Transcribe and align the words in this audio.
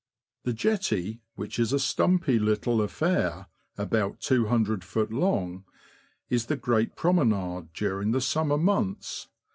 The 0.45 0.53
Jetty, 0.53 1.21
which 1.35 1.59
is 1.59 1.71
a 1.71 1.77
stumpy 1.77 2.39
little 2.39 2.81
affair, 2.81 3.45
about 3.77 4.19
20oft. 4.19 5.11
long, 5.11 5.63
is 6.27 6.47
the 6.47 6.57
great 6.57 6.95
promenade 6.95 7.69
during 7.75 8.09
the 8.09 8.19
summer 8.19 8.57
months. 8.57 9.27